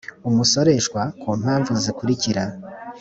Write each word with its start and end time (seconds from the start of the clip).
umusoreshwa 0.29 1.01
ku 1.19 1.29
mpamvu 1.41 1.71
zikurikira 1.83 2.43